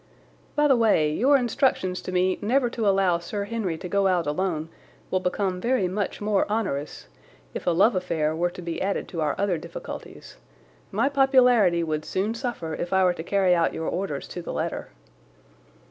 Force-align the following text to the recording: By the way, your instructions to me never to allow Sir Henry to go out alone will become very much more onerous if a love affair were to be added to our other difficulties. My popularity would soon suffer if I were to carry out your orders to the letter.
By 0.55 0.67
the 0.67 0.75
way, 0.75 1.11
your 1.13 1.37
instructions 1.37 2.01
to 2.01 2.11
me 2.11 2.39
never 2.41 2.71
to 2.71 2.87
allow 2.87 3.19
Sir 3.19 3.43
Henry 3.43 3.77
to 3.77 3.87
go 3.87 4.07
out 4.07 4.25
alone 4.25 4.69
will 5.11 5.19
become 5.19 5.61
very 5.61 5.87
much 5.87 6.19
more 6.19 6.51
onerous 6.51 7.05
if 7.53 7.67
a 7.67 7.69
love 7.69 7.93
affair 7.95 8.35
were 8.35 8.49
to 8.49 8.63
be 8.63 8.81
added 8.81 9.07
to 9.09 9.21
our 9.21 9.35
other 9.37 9.59
difficulties. 9.59 10.37
My 10.91 11.07
popularity 11.07 11.83
would 11.83 12.03
soon 12.03 12.33
suffer 12.33 12.73
if 12.73 12.91
I 12.91 13.03
were 13.03 13.13
to 13.13 13.21
carry 13.23 13.53
out 13.53 13.75
your 13.75 13.87
orders 13.89 14.27
to 14.29 14.41
the 14.41 14.51
letter. 14.53 14.87